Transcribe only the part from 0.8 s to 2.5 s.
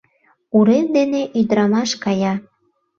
дене ӱдырамаш кая.